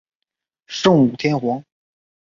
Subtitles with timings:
[0.65, 1.63] 圣武天皇。